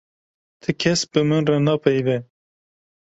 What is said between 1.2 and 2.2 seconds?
min re napeyive.